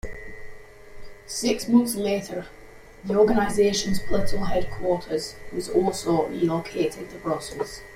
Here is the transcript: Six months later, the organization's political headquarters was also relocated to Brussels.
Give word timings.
Six 1.27 1.67
months 1.67 1.93
later, 1.93 2.47
the 3.05 3.13
organization's 3.19 3.99
political 3.99 4.45
headquarters 4.45 5.35
was 5.53 5.69
also 5.69 6.25
relocated 6.25 7.11
to 7.11 7.17
Brussels. 7.17 7.83